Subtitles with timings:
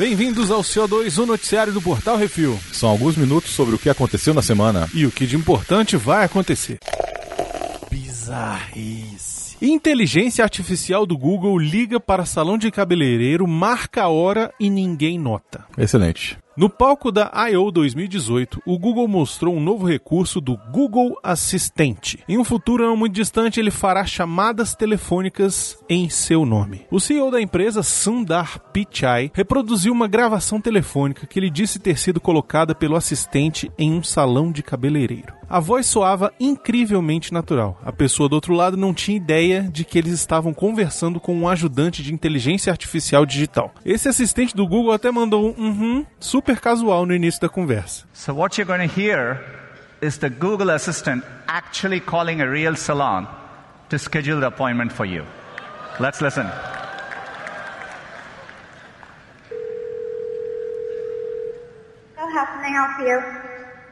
[0.00, 2.58] Bem-vindos ao CO2, o noticiário do Portal Refil.
[2.72, 4.88] São alguns minutos sobre o que aconteceu na semana.
[4.94, 6.78] E o que de importante vai acontecer.
[7.90, 9.58] Bizarrice.
[9.60, 15.66] Inteligência artificial do Google liga para salão de cabeleireiro, marca a hora e ninguém nota.
[15.76, 16.38] Excelente.
[16.60, 17.70] No palco da I.O.
[17.70, 22.22] 2018, o Google mostrou um novo recurso do Google Assistente.
[22.28, 26.82] Em um futuro não muito distante, ele fará chamadas telefônicas em seu nome.
[26.90, 32.20] O CEO da empresa, Sundar Pichai, reproduziu uma gravação telefônica que ele disse ter sido
[32.20, 35.39] colocada pelo assistente em um salão de cabeleireiro.
[35.50, 37.76] A voz soava incrivelmente natural.
[37.84, 41.48] A pessoa do outro lado não tinha ideia de que eles estavam conversando com um
[41.48, 43.74] ajudante de inteligência artificial digital.
[43.84, 48.06] Esse assistente do Google até mandou um uhum super casual no início da conversa.
[48.12, 49.40] So what you're going to hear
[50.00, 53.26] is the Google Assistant actually calling a real salon
[53.88, 55.24] to schedule the appointment for you.
[55.98, 56.46] Let's listen.
[62.14, 63.49] So how can I help you?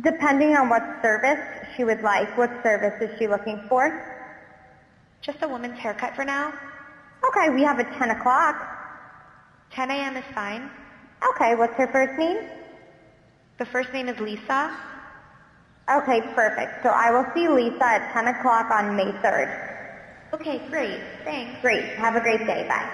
[0.00, 1.38] Depending on what service
[1.76, 2.36] she would like.
[2.38, 4.08] What service is she looking for?
[5.20, 6.52] Just a woman's haircut for now.
[7.28, 8.56] Okay, we have a 10 o'clock.
[9.70, 10.16] 10 a.m.
[10.16, 10.70] is fine.
[11.34, 12.48] Okay, what's her first name?
[13.58, 14.76] The first name is Lisa.
[15.90, 16.82] Okay, perfect.
[16.82, 19.68] So I will see Lisa at 10 o'clock on May 3rd.
[20.34, 21.00] Okay, great.
[21.24, 21.60] Thanks.
[21.60, 21.84] Great.
[21.96, 22.66] Have a great day.
[22.66, 22.88] Bye.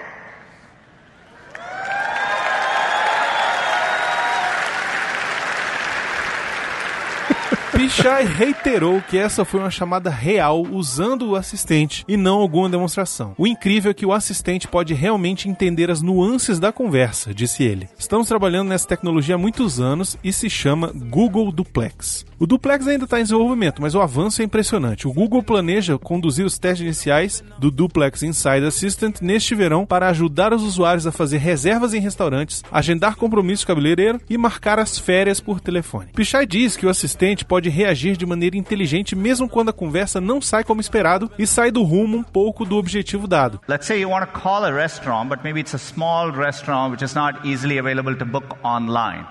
[7.79, 13.33] Pichai reiterou que essa foi uma chamada real usando o assistente e não alguma demonstração.
[13.37, 17.87] O incrível é que o assistente pode realmente entender as nuances da conversa, disse ele.
[17.97, 22.25] Estamos trabalhando nessa tecnologia há muitos anos e se chama Google Duplex.
[22.37, 25.07] O Duplex ainda está em desenvolvimento, mas o avanço é impressionante.
[25.07, 30.53] O Google planeja conduzir os testes iniciais do Duplex Inside Assistant neste verão para ajudar
[30.53, 35.59] os usuários a fazer reservas em restaurantes, agendar compromissos cabeleireiro e marcar as férias por
[35.59, 36.11] telefone.
[36.13, 40.41] Pichai diz que o assistente pode reagir de maneira inteligente mesmo quando a conversa não
[40.41, 43.61] sai como esperado e sai do rumo um pouco do objetivo dado.
[43.67, 47.03] Let's say you want to call a restaurant, but maybe it's a small restaurant which
[47.03, 49.25] is not easily available to book online.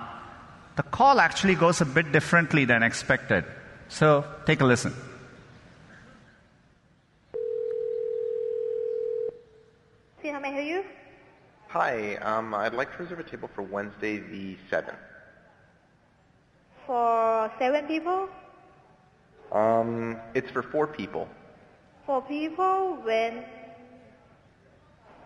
[0.76, 3.44] The call actually goes a bit differently than expected.
[3.88, 4.93] So take a listen.
[10.22, 10.84] See how may I help you?
[11.69, 15.08] Hi, um, I'd like to reserve a table for Wednesday the 7th.
[16.88, 18.31] For seven people?
[19.53, 21.28] Um, it's for four people.
[22.06, 23.44] Four people when?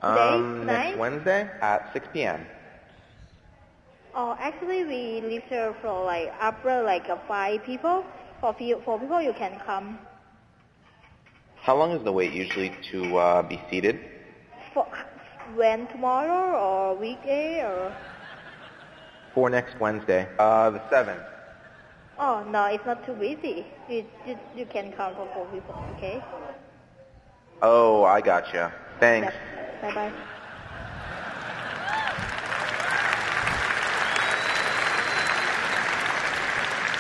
[0.03, 0.99] Um, next Tonight?
[0.99, 2.45] Wednesday at 6 p.m.
[4.13, 8.05] Oh, actually we leave here for like after like five people.
[8.41, 10.01] For few, four people you can come.
[11.61, 14.01] How long is the wait usually to uh, be seated?
[14.75, 14.85] For
[15.55, 17.95] when tomorrow or weekday or?
[19.33, 21.32] For next Wednesday, uh, the 7th.
[22.19, 23.67] Oh no, it's not too busy.
[23.89, 26.25] You you, you can come for four people, okay?
[27.63, 28.73] Oh, I gotcha.
[29.01, 29.35] Thanks.
[29.81, 29.83] Yep.
[29.83, 30.13] Bye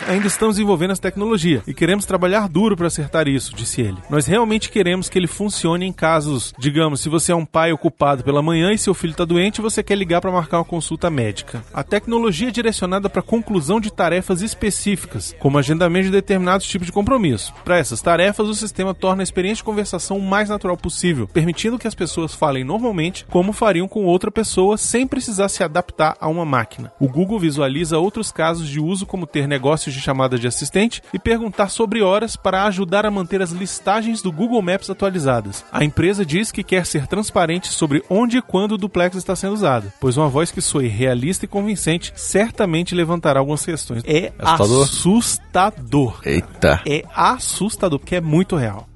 [0.09, 3.97] Ainda estamos desenvolvendo essa tecnologia e queremos trabalhar duro para acertar isso, disse ele.
[4.11, 8.25] Nós realmente queremos que ele funcione em casos, digamos, se você é um pai ocupado
[8.25, 11.65] pela manhã e seu filho está doente você quer ligar para marcar uma consulta médica.
[11.73, 16.93] A tecnologia é direcionada para conclusão de tarefas específicas, como agendamento de determinados tipos de
[16.93, 17.55] compromisso.
[17.65, 21.79] Para essas tarefas, o sistema torna a experiência de conversação o mais natural possível, permitindo
[21.79, 26.29] que as pessoas falem normalmente como fariam com outra pessoa sem precisar se adaptar a
[26.29, 26.93] uma máquina.
[26.99, 31.19] O Google visualiza outros casos de uso como ter negócios de chamadas de assistente e
[31.19, 35.65] perguntar sobre horas para ajudar a manter as listagens do Google Maps atualizadas.
[35.73, 39.55] A empresa diz que quer ser transparente sobre onde e quando o duplex está sendo
[39.55, 44.03] usado, pois uma voz que soe realista e convincente certamente levantará algumas questões.
[44.07, 44.83] É Assustador?
[44.85, 46.21] assustador.
[46.25, 46.81] Eita.
[46.87, 48.89] É assustador, porque é muito real.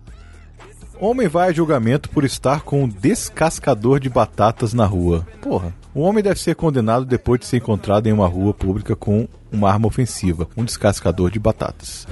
[0.98, 5.26] Homem vai a julgamento por estar com um descascador de batatas na rua.
[5.42, 5.74] Porra.
[5.96, 9.72] Um homem deve ser condenado depois de ser encontrado em uma rua pública com uma
[9.72, 12.06] arma ofensiva, um descascador de batatas.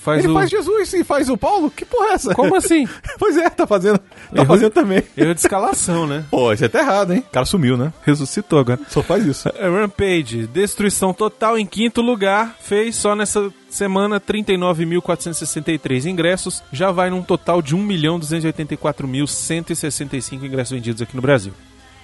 [0.02, 0.34] Faz Ele o...
[0.34, 1.70] faz Jesus e faz o Paulo?
[1.70, 2.34] Que porra é essa?
[2.34, 2.88] Como assim?
[3.18, 3.98] pois é, tá fazendo.
[3.98, 4.04] Tá
[4.34, 5.02] Errou- fazendo também.
[5.16, 6.24] Erro de escalação, né?
[6.30, 7.22] Pô, isso é até errado, hein?
[7.28, 7.92] O cara sumiu, né?
[8.02, 8.80] Ressuscitou agora.
[8.88, 9.48] Só faz isso.
[9.54, 17.10] É, Rampage, destruição total em quinto lugar, fez só nessa semana 39.463 ingressos, já vai
[17.10, 21.52] num total de 1.284.165 ingressos vendidos aqui no Brasil.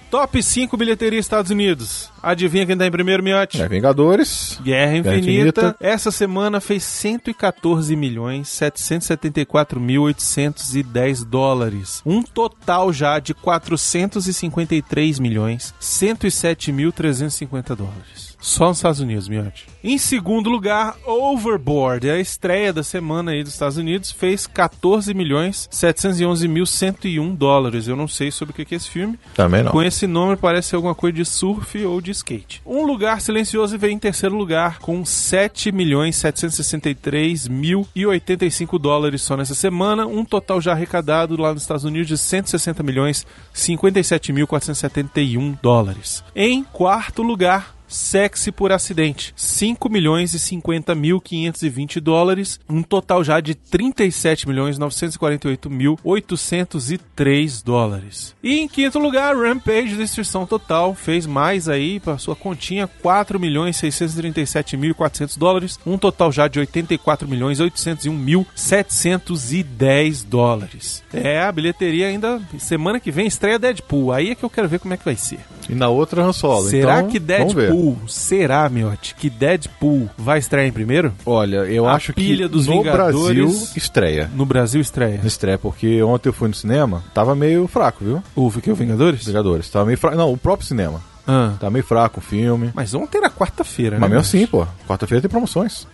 [0.09, 2.09] Top 5 bilheteria Estados Unidos.
[2.23, 3.61] Adivinha quem tá em primeiro, Miotti?
[3.61, 4.57] É, Vingadores.
[4.63, 5.19] Guerra Infinita.
[5.19, 5.75] Infinita.
[5.79, 12.01] Essa semana fez 114 milhões 774 mil 810 dólares.
[12.05, 18.26] Um total já de 453 milhões 107 mil 350 dólares.
[18.47, 19.65] Só nos Estados Unidos, Miotti.
[19.83, 25.67] Em segundo lugar, Overboard, a estreia da semana aí dos Estados Unidos, fez 14 milhões
[25.69, 27.89] 711 mil 101 dólares.
[27.89, 29.19] Eu não sei sobre o que é esse filme.
[29.35, 29.71] Também não.
[29.71, 32.61] Conheci esse nome parece ser alguma coisa de surf ou de skate.
[32.65, 39.23] Um Lugar Silencioso vem em terceiro lugar com 7 milhões 763 mil e 85 dólares
[39.23, 44.31] só nessa semana, um total já arrecadado lá nos Estados Unidos de 160 milhões 57
[44.31, 46.23] mil 471 dólares.
[46.33, 53.23] Em quarto lugar, Sexy por acidente, 5 milhões e 50 mil 520 dólares, um total
[53.23, 58.35] já de 37 milhões 948 mil 803 dólares.
[58.43, 63.77] E em quinto lugar, Rampage Destruição Total fez mais aí para sua continha 4 milhões
[63.77, 71.03] 637 mil 400 dólares, um total já de 84 milhões 801 mil 710 dólares.
[71.13, 74.11] É, a bilheteria ainda semana que vem estreia Deadpool.
[74.11, 75.39] Aí é que eu quero ver como é que vai ser.
[75.69, 76.69] E na outra, Han Solo.
[76.69, 77.71] Será então, que ver.
[77.77, 81.13] Deadpool, será, Miotti, que Deadpool vai estrear em primeiro?
[81.25, 84.31] Olha, eu A acho pilha que dos no Vingadores- Brasil estreia.
[84.33, 85.21] No Brasil estreia.
[85.23, 88.23] Estreia, porque ontem eu fui no cinema, tava meio fraco, viu?
[88.35, 89.25] O que o Vingadores?
[89.25, 89.69] Vingadores.
[89.69, 90.17] Tava meio fraco.
[90.17, 91.01] Não, o próprio cinema.
[91.27, 91.53] Ah.
[91.59, 92.71] Tava meio fraco o filme.
[92.73, 94.01] Mas ontem era quarta-feira, né?
[94.01, 94.65] Mas mesmo assim, pô.
[94.87, 95.87] Quarta-feira tem promoções.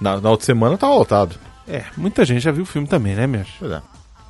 [0.00, 1.36] Na, na outra semana tava lotado.
[1.68, 3.52] É, muita gente já viu o filme também, né, Miotti?
[3.58, 3.82] Pois é.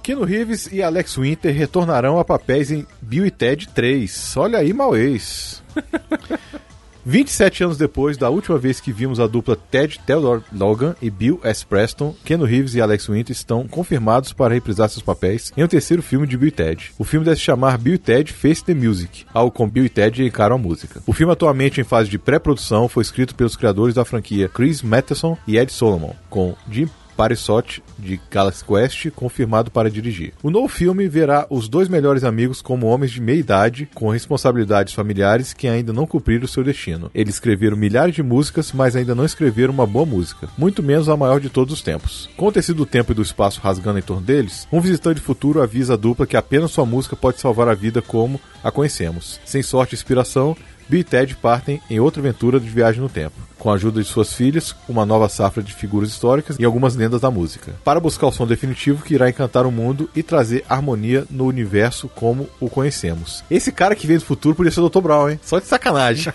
[0.02, 4.36] Keanu Reeves e Alex Winter retornarão a papéis em Bill e Ted 3.
[4.36, 5.62] Olha aí, ex.
[7.08, 11.38] 27 anos depois da última vez que vimos a dupla Ted Theodore Logan e Bill
[11.44, 11.64] S.
[11.64, 16.02] Preston, Keanu Reeves e Alex Winter estão confirmados para reprisar seus papéis em um terceiro
[16.02, 16.92] filme de Bill e Ted.
[16.98, 19.88] O filme deve se chamar Bill e Ted Face the Music, algo com Bill e
[19.88, 21.00] Ted encaram a música.
[21.06, 25.38] O filme atualmente em fase de pré-produção foi escrito pelos criadores da franquia Chris Matheson
[25.46, 30.34] e Ed Solomon, com Jim Parisot de Galaxy Quest, confirmado para dirigir.
[30.42, 34.92] O novo filme verá os dois melhores amigos como homens de meia idade, com responsabilidades
[34.92, 37.10] familiares que ainda não cumpriram seu destino.
[37.14, 41.16] Eles escreveram milhares de músicas, mas ainda não escreveram uma boa música, muito menos a
[41.16, 42.28] maior de todos os tempos.
[42.36, 45.62] Com o tecido do tempo e do espaço rasgando em torno deles, um visitante futuro
[45.62, 49.40] avisa a dupla que apenas sua música pode salvar a vida como a conhecemos.
[49.44, 50.56] Sem sorte e inspiração,
[50.88, 53.34] Bill e Ted partem em outra aventura de viagem no tempo,
[53.66, 57.22] com a ajuda de suas filhas, uma nova safra de figuras históricas e algumas lendas
[57.22, 61.24] da música, para buscar o som definitivo que irá encantar o mundo e trazer harmonia
[61.28, 63.42] no universo como o conhecemos.
[63.50, 65.00] Esse cara que veio do futuro podia ser o Dr.
[65.00, 65.40] Brown, hein?
[65.42, 66.32] Só de sacanagem.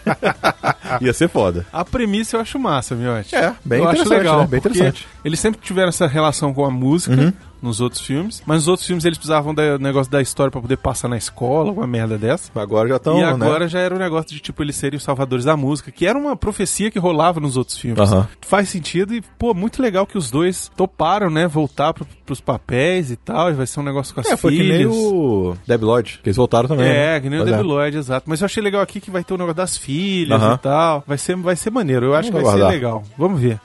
[0.99, 1.65] Ia ser foda.
[1.71, 3.33] A premissa eu acho massa, Miotti.
[3.33, 4.47] É, bem eu acho interessante, legal, né?
[4.47, 5.03] Bem interessante.
[5.05, 5.21] Uhum.
[5.23, 9.05] Eles sempre tiveram essa relação com a música nos outros filmes, mas nos outros filmes
[9.05, 12.51] eles precisavam do negócio da história pra poder passar na escola, alguma merda dessa.
[12.55, 13.27] Agora já estão, e né?
[13.27, 16.17] agora já era um negócio de tipo eles serem os salvadores da música, que era
[16.17, 17.97] uma profecia que rolava nos outros filmes.
[18.41, 23.11] Faz sentido e, pô, muito legal que os dois toparam, né, voltar pro, pros papéis
[23.11, 24.77] e tal, e vai ser um negócio com as É, foi que filhas.
[24.79, 26.87] nem o Debbie Lloyd, que eles voltaram também.
[26.87, 27.19] É, né?
[27.19, 27.61] que nem o Pois é.
[27.61, 28.29] Lloyd, exato.
[28.29, 31.03] Mas eu achei legal aqui que vai ter o negócio das filhas e tal.
[31.07, 32.07] Vai ser, vai ser maneiro.
[32.07, 32.69] Eu acho Vamos que vai aguardar.
[32.69, 33.03] ser legal.
[33.17, 33.59] Vamos ver.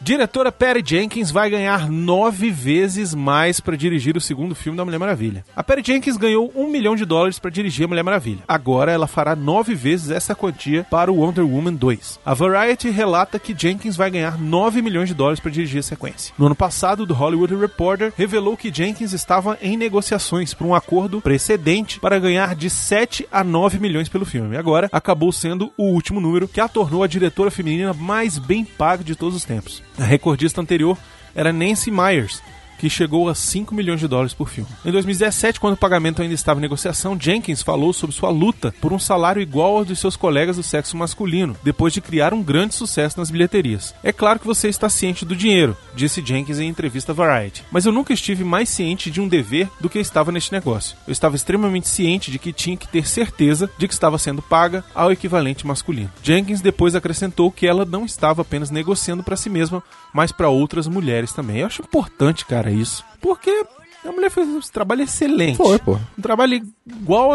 [0.00, 4.98] Diretora Patty Jenkins vai ganhar nove vezes mais para dirigir o segundo filme da Mulher
[4.98, 5.44] Maravilha.
[5.56, 8.44] A Patty Jenkins ganhou um milhão de dólares para dirigir a Mulher Maravilha.
[8.46, 12.20] Agora ela fará nove vezes essa quantia para o Wonder Woman 2.
[12.24, 16.32] A Variety relata que Jenkins vai ganhar 9 milhões de dólares para dirigir a sequência.
[16.38, 21.20] No ano passado, o Hollywood Reporter revelou que Jenkins estava em negociações para um acordo
[21.20, 24.56] precedente para ganhar de 7 a 9 milhões pelo filme.
[24.56, 29.02] Agora acabou sendo o último número que a tornou a diretora feminina mais bem paga
[29.02, 29.87] de todos os tempos.
[29.98, 30.96] A recordista anterior
[31.34, 32.42] era Nancy Myers,
[32.78, 34.70] que chegou a 5 milhões de dólares por filme.
[34.84, 38.92] Em 2017, quando o pagamento ainda estava em negociação, Jenkins falou sobre sua luta por
[38.92, 42.74] um salário igual ao dos seus colegas do sexo masculino, depois de criar um grande
[42.74, 43.94] sucesso nas bilheterias.
[44.02, 47.86] É claro que você está ciente do dinheiro, disse Jenkins em entrevista à Variety, mas
[47.86, 50.96] eu nunca estive mais ciente de um dever do que estava neste negócio.
[51.06, 54.84] Eu estava extremamente ciente de que tinha que ter certeza de que estava sendo paga
[54.94, 56.10] ao equivalente masculino.
[56.22, 59.82] Jenkins depois acrescentou que ela não estava apenas negociando para si mesma,
[60.12, 61.58] mas para outras mulheres também.
[61.58, 63.04] Eu acho importante, cara, isso.
[63.20, 63.64] Porque
[64.04, 65.56] a mulher fez um trabalho excelente.
[65.56, 65.98] Foi, pô.
[66.18, 67.32] Um trabalho igual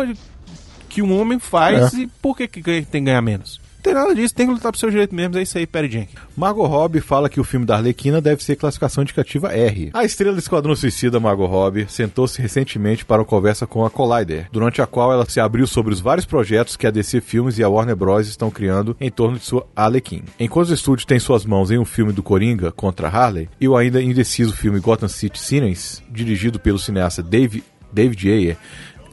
[0.90, 1.98] que um homem faz É.
[2.02, 3.60] e por que, que tem que ganhar menos?
[3.84, 6.18] Tem nada disso, tem que lutar pro seu direito mesmo, é isso aí, Perry Jenkins.
[6.38, 9.92] Margot Robbie fala que o filme da Arlequina deve ser classificação indicativa R.
[9.94, 14.48] A estrela do Esquadrão Suicida, Margot Robbie, sentou-se recentemente para uma conversa com a Collider,
[14.54, 17.64] durante a qual ela se abriu sobre os vários projetos que a DC Filmes e
[17.64, 18.30] a Warner Bros.
[18.30, 20.24] estão criando em torno de sua Arlequim.
[20.40, 23.76] Enquanto o estúdio tem suas mãos em um filme do Coringa contra Harley e o
[23.76, 27.62] ainda indeciso filme Gotham City Sirens, dirigido pelo cineasta Dave,
[27.92, 28.58] David Ayer,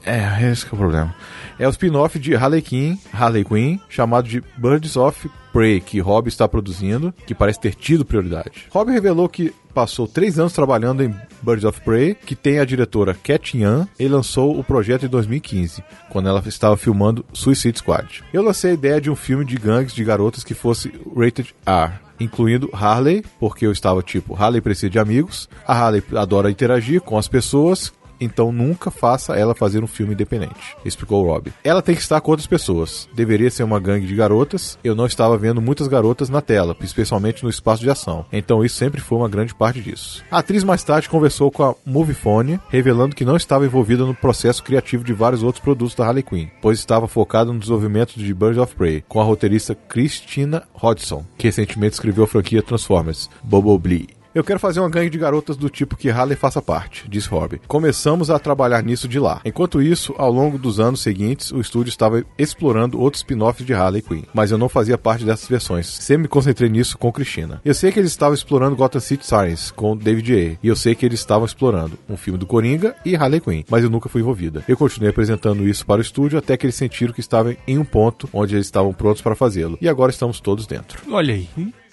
[0.05, 1.15] é, esse é o problema.
[1.61, 6.27] É o spin-off de Harley Quinn, Harley Quinn, chamado de Birds of Prey, que Rob
[6.27, 8.67] está produzindo, que parece ter tido prioridade.
[8.71, 13.13] Rob revelou que passou três anos trabalhando em Birds of Prey, que tem a diretora
[13.13, 18.25] Cat Yan, e lançou o projeto em 2015, quando ela estava filmando Suicide Squad.
[18.33, 21.93] Eu lancei a ideia de um filme de gangues de garotas que fosse rated R
[22.19, 27.17] incluindo Harley, porque eu estava tipo, Harley precisa de amigos, a Harley adora interagir com
[27.17, 31.53] as pessoas então nunca faça ela fazer um filme independente, explicou Rob.
[31.65, 33.09] Ela tem que estar com outras pessoas.
[33.15, 34.79] Deveria ser uma gangue de garotas.
[34.83, 38.27] Eu não estava vendo muitas garotas na tela, especialmente no espaço de ação.
[38.33, 40.23] Então isso sempre foi uma grande parte disso.
[40.31, 44.63] A atriz mais tarde conversou com a Moviefone, revelando que não estava envolvida no processo
[44.63, 48.59] criativo de vários outros produtos da Harley Quinn, pois estava focada no desenvolvimento de Birds
[48.59, 54.20] of Prey, com a roteirista Christina Hodgson, que recentemente escreveu a franquia Transformers, Bumblebee.
[54.33, 57.61] Eu quero fazer uma gangue de garotas do tipo que Harley faça parte, disse Rob.
[57.67, 59.41] Começamos a trabalhar nisso de lá.
[59.45, 64.03] Enquanto isso, ao longo dos anos seguintes, o estúdio estava explorando outros spin-offs de Harley
[64.03, 65.89] Quinn, mas eu não fazia parte dessas versões.
[65.89, 67.61] Sempre me concentrei nisso com Cristina.
[67.65, 70.59] Eu sei que eles estavam explorando Gotham City Sirens com David A.
[70.63, 73.83] E eu sei que eles estavam explorando um filme do Coringa e Harley Quinn, mas
[73.83, 74.63] eu nunca fui envolvida.
[74.69, 77.85] Eu continuei apresentando isso para o estúdio até que eles sentiram que estavam em um
[77.85, 79.77] ponto onde eles estavam prontos para fazê-lo.
[79.81, 81.03] E agora estamos todos dentro.
[81.11, 81.49] Olha aí.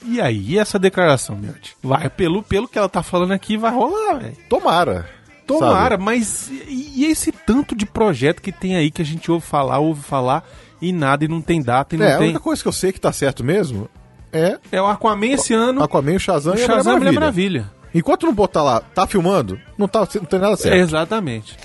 [0.06, 1.75] E aí, essa declaração, Miotti?
[1.82, 4.38] Vai, pelo, pelo que ela tá falando aqui, vai rolar, velho.
[4.50, 5.10] Tomara.
[5.46, 6.04] Tomara, Sabe?
[6.04, 9.80] mas e e esse tanto de projeto que tem aí que a gente ouve falar,
[9.80, 10.44] ouve falar
[10.82, 12.92] e nada, e não tem data, e não É, a única coisa que eu sei
[12.92, 13.88] que tá certo mesmo
[14.34, 17.62] é É o Aquaman esse ano, Aquaman, o Shazam o Shazam e a Mulher Maravilha.
[17.62, 17.72] Maravilha.
[17.94, 20.75] Enquanto não botar lá, tá filmando, não, tá, não tem nada certo.
[20.75, 21.56] Exatamente.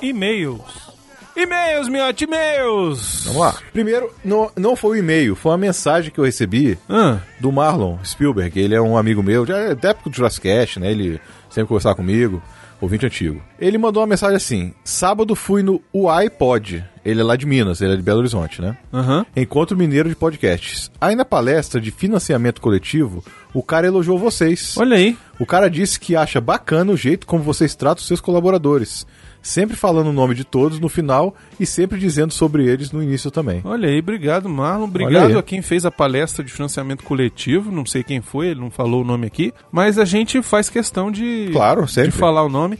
[0.00, 0.85] E-mails.
[1.36, 3.24] E-mails, Miotti, e-mails!
[3.26, 3.54] Vamos lá.
[3.72, 7.98] Primeiro, não, não foi o e-mail, foi uma mensagem que eu recebi Ah, do Marlon
[8.04, 8.58] Spielberg.
[8.58, 10.90] Ele é um amigo meu, já é da época do Jurassic Cast, né?
[10.90, 12.42] Ele sempre conversava comigo,
[12.80, 13.42] ouvinte antigo.
[13.60, 16.82] Ele mandou uma mensagem assim: Sábado fui no UAI-Pod.
[17.04, 18.76] Ele é lá de Minas, ele é de Belo Horizonte, né?
[18.92, 19.24] aham.
[19.36, 20.90] Encontro Mineiro de Podcasts.
[21.00, 23.22] Aí na palestra de financiamento coletivo,
[23.54, 24.74] o cara elogiou vocês.
[24.78, 25.16] Olha aí.
[25.38, 29.06] O cara disse que acha bacana o jeito como vocês tratam os seus colaboradores.
[29.46, 33.30] Sempre falando o nome de todos no final e sempre dizendo sobre eles no início
[33.30, 33.60] também.
[33.64, 34.84] Olha aí, obrigado, Marlon.
[34.86, 37.70] Obrigado a quem fez a palestra de financiamento coletivo.
[37.70, 39.52] Não sei quem foi, ele não falou o nome aqui.
[39.70, 42.10] Mas a gente faz questão de, Claro, sempre.
[42.10, 42.76] de falar o nome.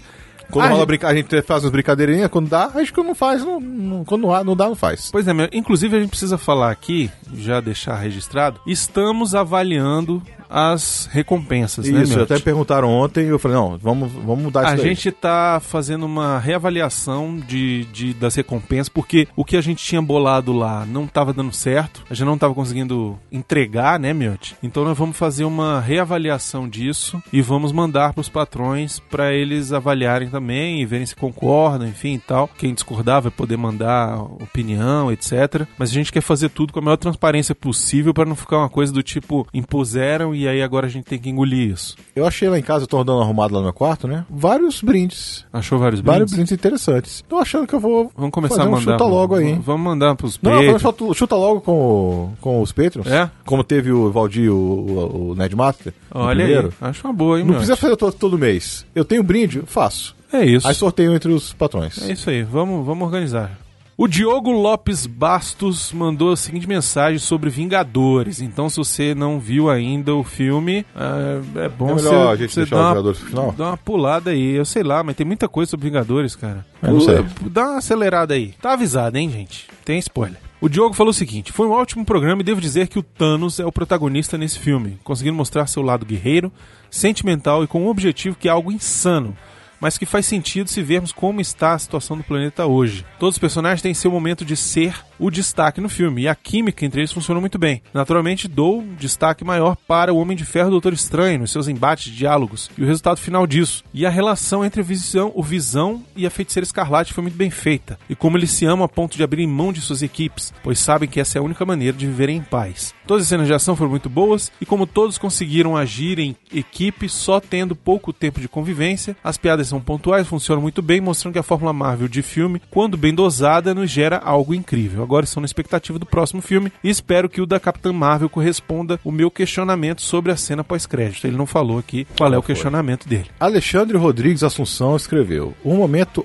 [0.50, 3.44] Quando Ah, rola gente- a gente faz umas brincadeirinhas, quando dá, acho que não faz,
[3.44, 5.08] não, não- quando não, não dá, não faz.
[5.10, 11.08] Pois é, meu, inclusive a gente precisa falar aqui, já deixar registrado, estamos avaliando as
[11.12, 12.32] recompensas, né, Isso, Miotti?
[12.32, 14.84] até perguntaram ontem e eu falei, não, vamos, vamos mudar isso A daí.
[14.84, 20.00] gente tá fazendo uma reavaliação de, de- das recompensas, porque o que a gente tinha
[20.02, 24.56] bolado lá não tava dando certo, a gente não tava conseguindo entregar, né, Miotti?
[24.62, 30.28] Então nós vamos fazer uma reavaliação disso e vamos mandar pros patrões para eles avaliarem
[30.28, 32.48] também e verem se concordam, enfim e tal.
[32.58, 35.66] Quem discordar vai poder mandar opinião, etc.
[35.78, 38.68] Mas a gente quer fazer tudo com a maior transparência possível para não ficar uma
[38.68, 41.96] coisa do tipo impuseram e aí agora a gente tem que engolir isso.
[42.14, 44.24] Eu achei lá em casa, eu tô dando uma arrumada lá no meu quarto, né?
[44.30, 45.44] Vários brindes.
[45.52, 46.34] Achou vários Vários brindes?
[46.34, 47.24] brindes interessantes.
[47.28, 48.10] Tô achando que eu vou.
[48.16, 48.92] Vamos começar fazer a um mandar.
[48.92, 49.54] chuta logo aí.
[49.54, 53.06] Vamos mandar pros Não, não, chuta, chuta logo com, o- com os Patreons.
[53.06, 53.30] É?
[53.44, 55.92] Como teve o Valdir, o, o, o Nerdmaster.
[56.14, 56.68] Olha aí.
[56.80, 58.84] Acho uma boa, hein, Não precisa fazer todo, todo mês.
[58.94, 60.14] Eu tenho brinde, faço.
[60.32, 60.66] É isso.
[60.66, 62.02] Aí sorteio entre os patrões.
[62.02, 62.42] É isso aí.
[62.42, 63.56] Vamos, vamos organizar.
[63.98, 68.42] O Diogo Lopes Bastos mandou a seguinte mensagem sobre Vingadores.
[68.42, 72.52] Então, se você não viu ainda o filme, é, é bom É você, a gente
[72.52, 73.52] você deixar dar, uma, Vingadores final?
[73.52, 74.54] dar uma pulada aí.
[74.54, 76.66] Eu sei lá, mas tem muita coisa sobre Vingadores, cara.
[76.82, 77.24] Eu não sei.
[77.50, 78.52] Dá uma acelerada aí.
[78.60, 79.66] Tá avisado, hein, gente?
[79.82, 80.38] Tem spoiler.
[80.60, 83.58] O Diogo falou o seguinte: foi um ótimo programa e devo dizer que o Thanos
[83.58, 86.52] é o protagonista nesse filme, conseguindo mostrar seu lado guerreiro,
[86.90, 89.34] sentimental e com um objetivo que é algo insano,
[89.80, 93.04] mas que faz sentido se vermos como está a situação do planeta hoje.
[93.18, 96.84] Todos os personagens têm seu momento de ser o destaque no filme, e a química
[96.84, 97.82] entre eles funcionou muito bem.
[97.92, 101.50] Naturalmente, dou um destaque maior para o Homem de Ferro e o Doutor Estranho, nos
[101.50, 103.82] seus embates diálogos, e o resultado final disso.
[103.94, 107.98] E a relação entre Visão, o Visão e a Feiticeira Escarlate foi muito bem feita,
[108.08, 111.08] e como eles se amam a ponto de abrir mão de suas equipes, pois sabem
[111.08, 112.94] que essa é a única maneira de viverem em paz.
[113.06, 117.08] Todas as cenas de ação foram muito boas, e como todos conseguiram agir em equipe
[117.08, 121.38] só tendo pouco tempo de convivência, as piadas são pontuais, funcionam muito bem, mostrando que
[121.38, 125.02] a fórmula Marvel de filme, quando bem dosada, nos gera algo incrível.
[125.02, 128.98] Agora estou na expectativa do próximo filme e espero que o da Capitã Marvel corresponda
[129.04, 131.26] o meu questionamento sobre a cena pós-crédito.
[131.26, 133.26] Ele não falou aqui qual é o questionamento dele.
[133.38, 136.24] Alexandre Rodrigues Assunção escreveu: Um momento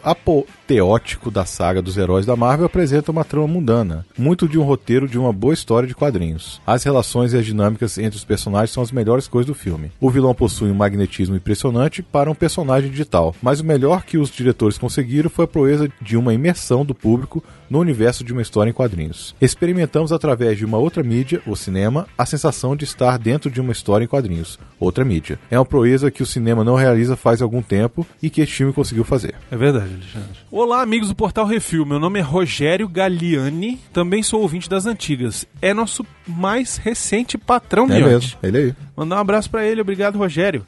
[0.72, 5.08] apoteótico da saga dos heróis da Marvel apresenta uma trama mundana, muito de um roteiro
[5.08, 6.62] de uma boa história de quadrinhos.
[6.66, 9.92] As relações e as dinâmicas entre os personagens são as melhores coisas do filme.
[10.00, 14.32] O vilão possui um magnetismo impressionante para um personagem digital, mas o melhor que os
[14.32, 18.70] diretores conseguiram foi a proeza de uma imersão do público no universo de uma história
[18.70, 19.34] em quadrinhos.
[19.42, 23.72] Experimentamos através de uma outra mídia, o cinema, a sensação de estar dentro de uma
[23.72, 25.40] história em quadrinhos, outra mídia.
[25.50, 28.74] É uma proeza que o cinema não realiza faz algum tempo e que este filme
[28.74, 29.36] conseguiu fazer.
[29.50, 30.40] É verdade, Alexandre.
[30.64, 31.84] Olá, amigos do Portal Refil.
[31.88, 33.80] Meu nome é Rogério Galliani.
[33.92, 35.44] Também sou ouvinte das antigas.
[35.60, 38.76] É nosso mais recente patrão, É mesmo, ele aí.
[38.96, 39.82] Mandar um abraço pra ele.
[39.82, 40.64] Obrigado, Rogério.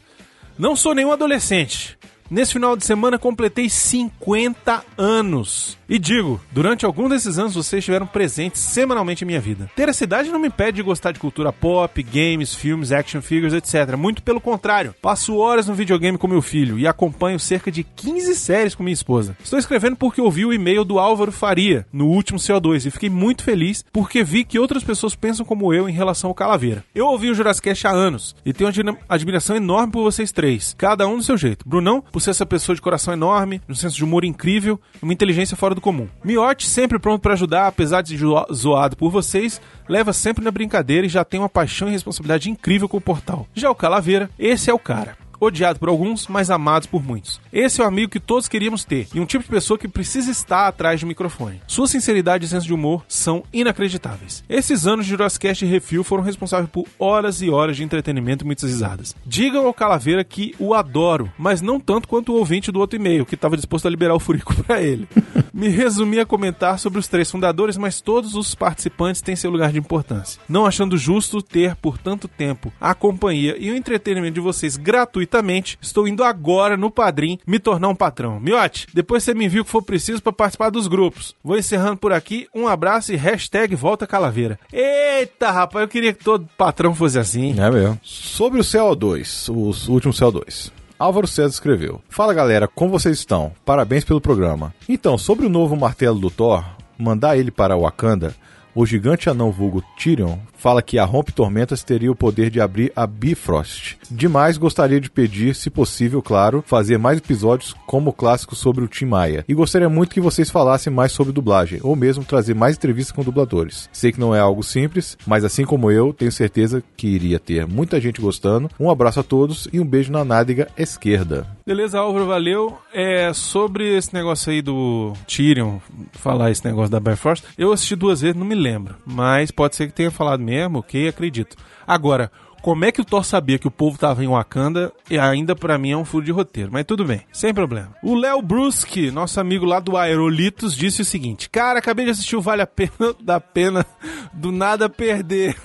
[0.58, 1.96] Não sou nenhum adolescente,
[2.34, 5.78] Nesse final de semana completei 50 anos.
[5.94, 9.70] E digo, durante algum desses anos vocês estiveram presentes semanalmente em minha vida.
[9.76, 13.54] Ter essa idade não me impede de gostar de cultura pop, games, filmes, action figures,
[13.54, 13.96] etc.
[13.96, 14.96] Muito pelo contrário.
[15.00, 18.92] Passo horas no videogame com meu filho e acompanho cerca de 15 séries com minha
[18.92, 19.38] esposa.
[19.44, 23.44] Estou escrevendo porque ouvi o e-mail do Álvaro Faria no último CO2 e fiquei muito
[23.44, 26.84] feliz porque vi que outras pessoas pensam como eu em relação ao Calaveira.
[26.96, 31.08] Eu ouvi o Jurassic há anos e tenho uma admiração enorme por vocês três, cada
[31.08, 31.70] um do seu jeito.
[31.70, 35.56] Brunão, por ser essa pessoa de coração enorme, um senso de humor incrível uma inteligência
[35.56, 36.08] fora do comum.
[36.24, 38.18] Miotti, sempre pronto para ajudar, apesar de
[38.52, 42.90] zoado por vocês, leva sempre na brincadeira e já tem uma paixão e responsabilidade incrível
[42.90, 43.46] com o portal.
[43.54, 47.40] Já o Calaveira, esse é o cara odiado por alguns, mas amado por muitos.
[47.52, 50.32] Esse é o amigo que todos queríamos ter e um tipo de pessoa que precisa
[50.32, 51.62] estar atrás do microfone.
[51.68, 54.44] Sua sinceridade e senso de humor são inacreditáveis.
[54.50, 58.48] Esses anos de Jurassic e Refil foram responsáveis por horas e horas de entretenimento e
[58.48, 59.16] muitas risadas.
[59.26, 63.26] Digam ao Calaveira que o adoro, mas não tanto quanto o ouvinte do outro e-mail,
[63.26, 65.08] que estava disposto a liberar o furico para ele.
[65.54, 69.72] Me resumi a comentar sobre os três fundadores, mas todos os participantes têm seu lugar
[69.72, 70.42] de importância.
[70.48, 75.33] Não achando justo ter por tanto tempo a companhia e o entretenimento de vocês gratuito
[75.34, 75.80] gratuitamente.
[75.82, 78.40] Estou indo agora no Padrim me tornar um patrão.
[78.40, 81.36] Miote, depois você me envia o que for preciso para participar dos grupos.
[81.44, 82.48] Vou encerrando por aqui.
[82.54, 84.60] Um abraço e hashtag volta calaveira.
[84.72, 87.60] Eita, rapaz, eu queria que todo patrão fosse assim.
[87.60, 88.00] É mesmo.
[88.04, 90.72] Sobre o CO2, o último CO2.
[91.00, 93.52] Álvaro César escreveu: Fala galera, como vocês estão?
[93.66, 94.74] Parabéns pelo programa.
[94.88, 96.64] Então, sobre o novo martelo do Thor,
[96.98, 98.36] mandar ele para Wakanda,
[98.76, 102.90] o gigante anão vulgo Tyrion fala que a Rompe Tormentas teria o poder de abrir
[102.96, 103.98] a Bifrost.
[104.10, 108.88] Demais gostaria de pedir, se possível, claro, fazer mais episódios como o clássico sobre o
[108.88, 109.44] Tim Maia.
[109.46, 113.24] E gostaria muito que vocês falassem mais sobre dublagem, ou mesmo trazer mais entrevistas com
[113.24, 113.90] dubladores.
[113.92, 117.68] Sei que não é algo simples, mas assim como eu, tenho certeza que iria ter
[117.68, 118.70] muita gente gostando.
[118.80, 121.46] Um abraço a todos e um beijo na nádega esquerda.
[121.66, 122.78] Beleza, Álvaro, valeu.
[122.94, 125.80] É, sobre esse negócio aí do Tyrion,
[126.12, 129.88] falar esse negócio da Bifrost, eu assisti duas vezes, não me lembro, mas pode ser
[129.88, 131.56] que tenha falado mesmo ok, acredito.
[131.88, 132.30] Agora,
[132.62, 135.78] como é que o Thor sabia que o povo tava em Wakanda e ainda para
[135.78, 137.96] mim é um furo de roteiro, mas tudo bem, sem problema.
[138.04, 142.36] O Léo Bruschi, nosso amigo lá do Aerolitos, disse o seguinte: Cara, acabei de assistir
[142.36, 143.86] o Vale a Pena da Pena
[144.34, 145.58] do Nada Perder.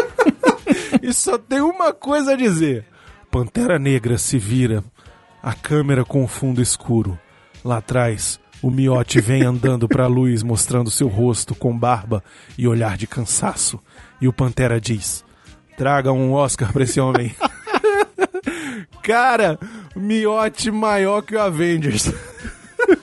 [1.02, 2.86] e só tem uma coisa a dizer:
[3.30, 4.82] Pantera Negra se vira,
[5.46, 7.16] a câmera com o fundo escuro.
[7.64, 12.20] Lá atrás, o miote vem andando pra luz, mostrando seu rosto com barba
[12.58, 13.78] e olhar de cansaço.
[14.20, 15.24] E o Pantera diz:
[15.76, 17.32] Traga um Oscar pra esse homem.
[19.04, 19.56] Cara,
[19.94, 22.12] miote maior que o Avengers.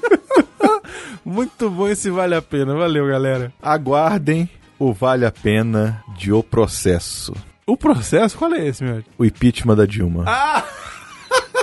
[1.24, 2.76] Muito bom esse Vale a Pena.
[2.76, 3.54] Valeu, galera.
[3.62, 7.34] Aguardem o Vale a Pena de O Processo.
[7.66, 8.38] O processo?
[8.38, 9.02] Qual é esse, meu?
[9.18, 10.26] O impeachment da Dilma.
[10.28, 10.83] Ah!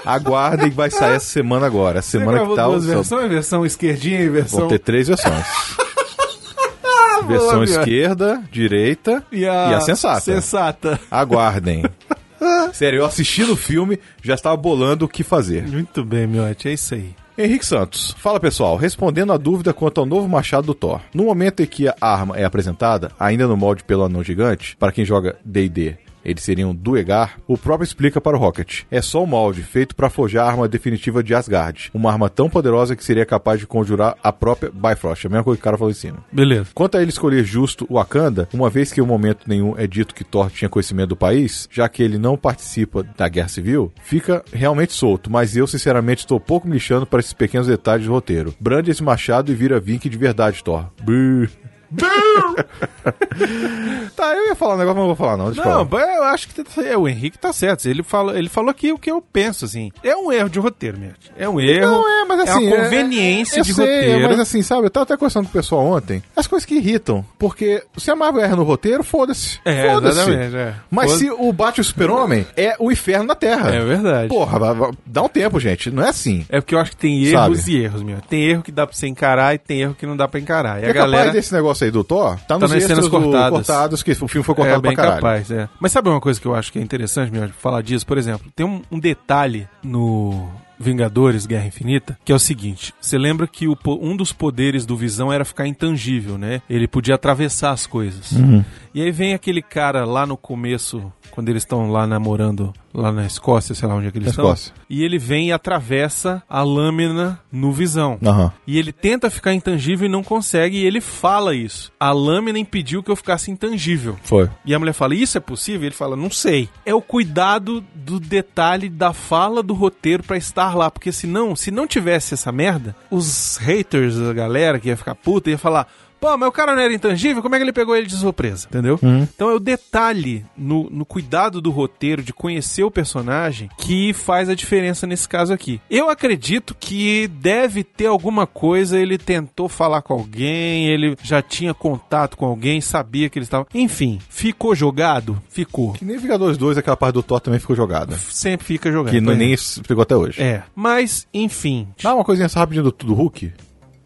[0.04, 2.00] Aguardem que vai sair essa semana agora.
[2.00, 2.66] A semana que tá.
[2.66, 3.30] duas versões?
[3.30, 4.60] Versão esquerdinha e versão.
[4.60, 5.44] Vão ter três versões.
[7.26, 9.70] versão esquerda, direita e a...
[9.70, 10.20] e a sensata.
[10.20, 11.00] Sensata.
[11.10, 11.84] Aguardem.
[12.72, 15.66] Sério, eu assisti no filme, já estava bolando o que fazer.
[15.66, 17.14] Muito bem, Miotti, é isso aí.
[17.36, 18.14] Henrique Santos.
[18.18, 21.00] Fala pessoal, respondendo a dúvida quanto ao novo machado do Thor.
[21.14, 24.92] No momento em que a arma é apresentada, ainda no molde pelo anão gigante, para
[24.92, 28.82] quem joga D&D eles seriam Duegar, o próprio explica para o Rocket.
[28.90, 31.90] É só um molde feito para forjar a arma definitiva de Asgard.
[31.92, 35.26] Uma arma tão poderosa que seria capaz de conjurar a própria Bifrost.
[35.26, 36.18] A mesma coisa que o cara falou em cima.
[36.32, 36.70] Beleza.
[36.74, 40.14] Quanto a ele escolher justo o Wakanda, uma vez que em momento nenhum é dito
[40.14, 44.42] que Thor tinha conhecimento do país, já que ele não participa da guerra civil, fica
[44.52, 48.54] realmente solto, mas eu sinceramente estou pouco me lixando para esses pequenos detalhes do roteiro.
[48.60, 50.86] Brande esse machado e vira Vink de verdade, Thor.
[51.02, 51.50] Brrr.
[54.14, 55.50] tá, eu ia falar um negócio, mas não vou falar, não.
[55.50, 56.16] Não, falar.
[56.16, 57.86] eu acho que tá, é, o Henrique tá certo.
[57.86, 59.90] Ele falou, ele falou aqui o que eu penso, assim.
[60.02, 61.16] É um erro de roteiro, mesmo.
[61.36, 61.90] É um erro.
[61.90, 62.68] Não, é, mas assim.
[62.68, 64.28] É uma conveniência é, de sei, roteiro.
[64.28, 66.22] Mas assim, sabe, eu tava até conversando com o pessoal ontem.
[66.36, 67.24] As coisas que irritam.
[67.38, 69.58] Porque se a Marvel erra no roteiro, foda-se.
[69.64, 70.32] É, foda-se.
[70.32, 70.74] É.
[70.90, 73.74] Mas se o Bate o Super-Homem é o inferno na Terra.
[73.74, 74.28] É verdade.
[74.28, 74.58] Porra,
[75.04, 75.90] dá um tempo, gente.
[75.90, 76.46] Não é assim.
[76.48, 77.72] É porque eu acho que tem erros sabe?
[77.72, 78.20] e erros, meu.
[78.20, 80.80] Tem erro que dá pra você encarar e tem erro que não dá pra encarar.
[80.80, 81.30] E é a galera.
[81.30, 83.50] desse negócio aí do Thor, tá tá nas cenas cortadas.
[83.50, 85.22] cortados, que o filme foi cortado é, bem pra caralho.
[85.22, 85.68] capaz, é.
[85.78, 88.06] Mas sabe uma coisa que eu acho que é interessante, meu, falar disso?
[88.06, 90.48] Por exemplo, tem um, um detalhe no
[90.80, 94.96] Vingadores Guerra Infinita, que é o seguinte: você lembra que o, um dos poderes do
[94.96, 96.62] Visão era ficar intangível, né?
[96.70, 98.32] Ele podia atravessar as coisas.
[98.32, 98.64] Uhum.
[98.94, 103.26] E aí vem aquele cara lá no começo, quando eles estão lá namorando lá na
[103.26, 104.44] Escócia, sei lá onde é que eles estão.
[104.46, 104.74] Escócia.
[104.88, 108.18] E ele vem e atravessa a lâmina no visão.
[108.24, 108.52] Aham.
[108.66, 111.92] E ele tenta ficar intangível e não consegue, e ele fala isso.
[111.98, 114.16] A lâmina impediu que eu ficasse intangível.
[114.22, 114.50] Foi.
[114.64, 115.86] E a mulher fala, isso é possível?
[115.86, 116.68] Ele fala, não sei.
[116.84, 120.90] É o cuidado do detalhe da fala do roteiro pra estar lá.
[120.90, 125.50] Porque senão, se não tivesse essa merda, os haters, a galera que ia ficar puta,
[125.50, 125.86] ia falar...
[126.20, 128.66] Pô, mas o cara não era intangível, como é que ele pegou ele de surpresa?
[128.68, 128.98] Entendeu?
[129.02, 134.48] Então é o detalhe no, no cuidado do roteiro, de conhecer o personagem, que faz
[134.48, 135.80] a diferença nesse caso aqui.
[135.90, 141.72] Eu acredito que deve ter alguma coisa, ele tentou falar com alguém, ele já tinha
[141.72, 143.66] contato com alguém, sabia que ele estava.
[143.74, 145.40] Enfim, ficou jogado?
[145.48, 145.92] Ficou.
[145.94, 148.16] Que nem Vingadores 2, aquela parte do Thor também ficou jogada.
[148.16, 149.12] Sempre fica jogado.
[149.14, 149.36] Que não, É.
[149.36, 150.40] nem se pegou até hoje.
[150.42, 150.62] É.
[150.74, 151.88] Mas, enfim.
[152.02, 153.52] Dá uma coisinha só rapidinho do, do Hulk.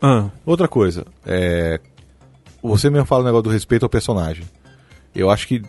[0.00, 1.80] Ah, Outra coisa, é.
[2.68, 4.44] Você mesmo fala o negócio do respeito ao personagem.
[5.14, 5.62] Eu acho que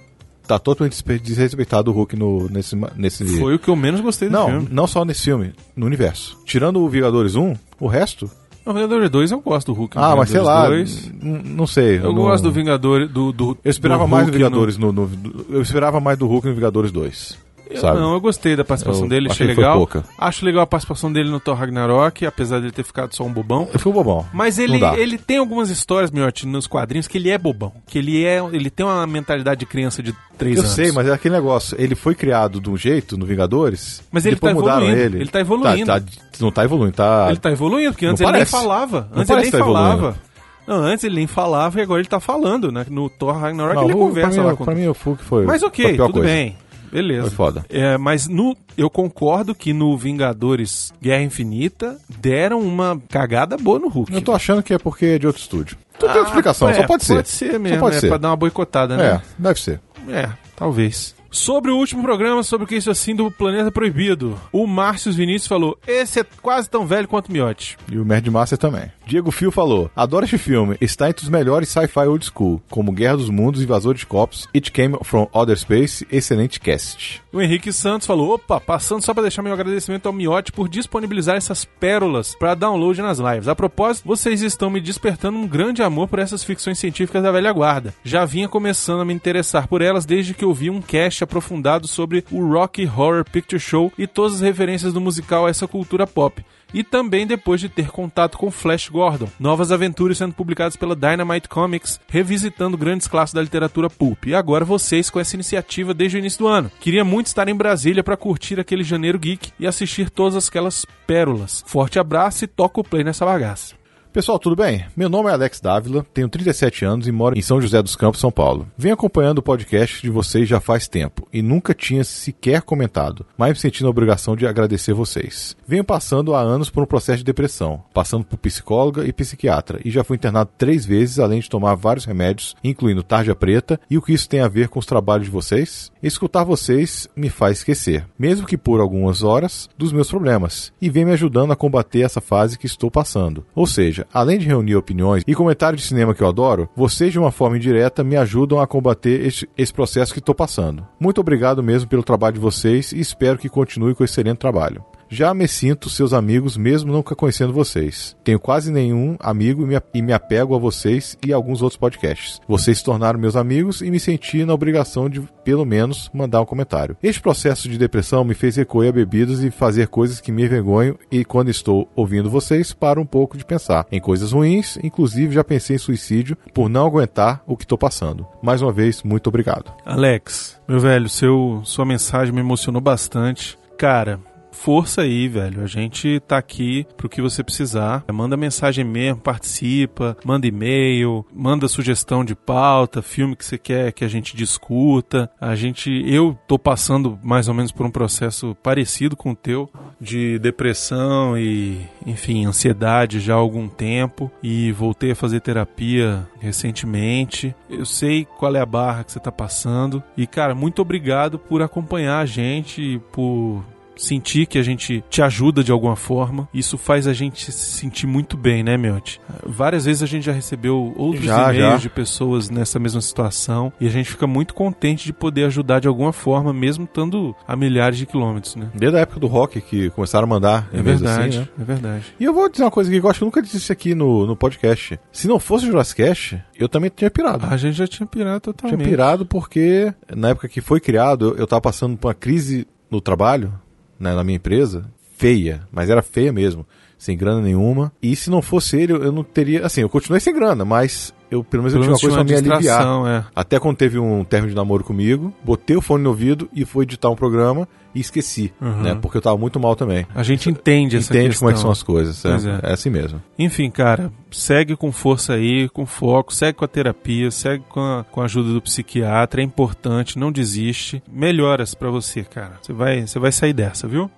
[0.47, 2.75] tá totalmente desrespeitado o Hulk no, nesse.
[2.95, 3.25] nesse...
[3.39, 4.67] foi o que eu menos gostei do Não, filme.
[4.71, 6.37] não só nesse filme, no universo.
[6.45, 8.29] Tirando o Vingadores 1, o resto.
[8.65, 9.95] No Vingadores 2 eu gosto do Hulk.
[9.95, 10.55] no ah, mas sei lá.
[10.63, 11.23] Vingadores 2.
[11.23, 11.97] n- Não sei.
[11.97, 14.91] Eu não- gosto do Vingador do, do Eu esperava mais do Vingadores no...
[14.91, 15.09] no-
[15.49, 17.37] Eu esperava mais do Hulk no Vingadores 2.
[17.69, 17.99] Eu sabe?
[17.99, 19.77] Não, eu gostei da participação Eu dele, achei legal.
[19.77, 20.03] pouca.
[20.17, 23.67] Acho legal a participação dele no Thor Ragnarok, apesar dele ter ficado só um bobão.
[23.73, 24.25] Eu fui bobão.
[24.33, 27.71] Mas Não ele, ele tem algumas histórias, Miotti, nos quadrinhos, que ele é bobão.
[27.87, 28.39] Que ele é.
[28.51, 30.73] Ele tem uma mentalidade de criança de 3 Eu anos.
[30.75, 31.75] sei, mas é aquele negócio.
[31.79, 34.03] Ele foi criado de um jeito no Vingadores.
[34.11, 35.17] Mas ele tá mudaram evoluindo, Ele.
[35.23, 35.85] ele tá evoluindo.
[35.85, 36.05] Tá- tá-
[36.39, 37.27] não tá evoluindo, tá.
[37.29, 38.51] Ele tá evoluindo, porque Não antes ele nem parece.
[38.51, 39.07] falava.
[39.11, 39.93] Não Antes ele nem tá falava.
[39.93, 40.19] evoluindo.
[40.67, 42.85] Não, antes ele nem falava e agora ele tá falando, né?
[42.89, 45.45] No Thor Ragnarok Não, ele conversa pra mim, lá com Pra mim, o Hulk foi.
[45.45, 46.27] Mas ok, tudo coisa.
[46.27, 46.57] bem.
[46.95, 47.27] Beleza.
[47.27, 47.65] Foi foda.
[47.69, 53.87] É, mas no, eu concordo que no Vingadores Guerra Infinita deram uma cagada boa no
[53.89, 54.13] Hulk.
[54.13, 55.77] Eu tô achando que é porque é de outro estúdio.
[55.93, 57.15] Não tem outra explicação, É, só pode ser.
[57.15, 58.07] Pode ser mesmo, Só pode é ser.
[58.09, 59.21] pra dar uma boicotada, É, né?
[59.37, 59.79] deve ser.
[60.09, 61.15] É, talvez.
[61.31, 65.47] Sobre o último programa, sobre o que isso assim do Planeta Proibido, o Márcio Vinícius
[65.47, 67.77] falou: esse é quase tão velho quanto o Miotti.
[67.91, 68.89] E o Mad Master também.
[69.05, 73.17] Diego Fio falou: Adoro este filme, está entre os melhores sci-fi old school, como Guerra
[73.17, 77.21] dos Mundos, Invasor de Corpos, It Came from Outer Space, excelente cast.
[77.31, 81.35] O Henrique Santos falou: opa, passando só pra deixar meu agradecimento ao Miotti por disponibilizar
[81.35, 83.47] essas pérolas pra download nas lives.
[83.47, 87.51] A propósito, vocês estão me despertando um grande amor por essas ficções científicas da velha
[87.51, 87.93] guarda.
[88.03, 91.87] Já vinha começando a me interessar por elas desde que eu vi um cast aprofundado
[91.87, 96.07] sobre o Rocky Horror Picture Show e todas as referências do musical a essa cultura
[96.07, 96.43] pop.
[96.75, 99.29] E também depois de ter contato com Flash Gordon.
[99.39, 104.25] Novas aventuras sendo publicadas pela Dynamite Comics, revisitando grandes clássicos da literatura pulp.
[104.25, 106.69] E agora vocês com essa iniciativa desde o início do ano.
[106.81, 111.63] Queria muito estar em Brasília para curtir aquele janeiro geek e assistir todas aquelas pérolas.
[111.65, 113.73] Forte abraço e toca o play nessa bagaça.
[114.15, 114.85] Pessoal, tudo bem?
[114.95, 118.21] Meu nome é Alex Dávila, tenho 37 anos e moro em São José dos Campos,
[118.21, 118.65] São Paulo.
[118.77, 123.49] Venho acompanhando o podcast de vocês já faz tempo e nunca tinha sequer comentado, mas
[123.49, 125.57] me senti na obrigação de agradecer vocês.
[125.67, 129.91] Venho passando há anos por um processo de depressão, passando por psicóloga e psiquiatra, e
[129.91, 134.01] já fui internado três vezes, além de tomar vários remédios, incluindo tarja preta, e o
[134.01, 135.91] que isso tem a ver com os trabalhos de vocês?
[136.01, 141.03] Escutar vocês me faz esquecer, mesmo que por algumas horas, dos meus problemas, e vem
[141.03, 143.45] me ajudando a combater essa fase que estou passando.
[143.53, 147.19] Ou seja, além de reunir opiniões e comentários de cinema que eu adoro, vocês de
[147.19, 150.85] uma forma indireta me ajudam a combater esse, esse processo que estou passando.
[150.99, 154.83] Muito obrigado mesmo pelo trabalho de vocês e espero que continue com esse excelente trabalho.
[155.09, 158.15] Já me sinto seus amigos mesmo nunca conhecendo vocês.
[158.23, 162.41] Tenho quase nenhum amigo e me, apego a vocês e a alguns outros podcasts.
[162.47, 166.45] Vocês se tornaram meus amigos e me senti na obrigação de, pelo menos, mandar um
[166.45, 166.97] comentário.
[167.03, 170.97] Este processo de depressão me fez recorrer a bebidas e fazer coisas que me envergonham
[171.11, 175.43] e quando estou ouvindo vocês, paro um pouco de pensar em coisas ruins, inclusive já
[175.43, 178.27] pensei em suicídio por não aguentar o que estou passando.
[178.41, 179.71] Mais uma vez, muito obrigado.
[179.85, 183.57] Alex, meu velho, seu, sua mensagem me emocionou bastante.
[183.77, 184.19] Cara,
[184.55, 185.61] força aí, velho.
[185.61, 188.03] A gente tá aqui pro que você precisar.
[188.11, 194.03] Manda mensagem mesmo, participa, manda e-mail, manda sugestão de pauta, filme que você quer que
[194.03, 195.29] a gente discuta.
[195.39, 199.69] A gente, eu tô passando mais ou menos por um processo parecido com o teu
[199.99, 207.53] de depressão e, enfim, ansiedade já há algum tempo e voltei a fazer terapia recentemente.
[207.69, 211.61] Eu sei qual é a barra que você tá passando e, cara, muito obrigado por
[211.61, 213.63] acompanhar a gente, por
[213.95, 216.47] sentir que a gente te ajuda de alguma forma.
[216.53, 219.19] Isso faz a gente se sentir muito bem, né, Miotti?
[219.45, 221.77] Várias vezes a gente já recebeu outros Já, e-mails já.
[221.77, 225.87] de pessoas nessa mesma situação e a gente fica muito contente de poder ajudar de
[225.87, 228.69] alguma forma, mesmo estando a milhares de quilômetros, né?
[228.73, 231.47] Desde a época do rock que começaram a mandar É e-mails verdade, assim, né?
[231.59, 232.05] é verdade.
[232.19, 233.71] E eu vou dizer uma coisa aqui que eu acho que eu nunca disse isso
[233.71, 234.99] aqui no, no podcast.
[235.11, 237.45] Se não fosse o Jurassic Cast, eu também tinha pirado.
[237.45, 238.87] A gente já tinha pirado tinha totalmente.
[238.87, 243.01] pirado porque na época que foi criado, eu, eu tava passando por uma crise no
[243.01, 243.53] trabalho,
[243.99, 244.85] né, na minha empresa,
[245.17, 246.65] feia, mas era feia mesmo,
[246.97, 247.91] sem grana nenhuma.
[248.01, 249.65] E se não fosse ele, eu não teria.
[249.65, 252.33] Assim, eu continuei sem grana, mas eu pelo menos eu tinha uma coisa pra me
[252.53, 252.85] aliviar.
[253.07, 253.23] é.
[253.35, 256.83] Até quando teve um término de namoro comigo, botei o fone no ouvido e fui
[256.83, 258.81] editar um programa e esqueci, Uhum.
[258.81, 258.95] né?
[259.01, 260.05] Porque eu tava muito mal também.
[260.13, 261.39] A gente entende essa Entende questão.
[261.47, 262.29] como é que são as coisas, é,
[262.67, 262.69] é.
[262.71, 263.21] é assim mesmo.
[263.39, 268.03] Enfim, cara, segue com força aí, com foco, segue com a terapia, segue com a,
[268.03, 271.01] com a ajuda do psiquiatra, é importante, não desiste.
[271.09, 272.53] Melhoras pra você, cara.
[272.61, 274.11] Você vai, você vai sair dessa, viu?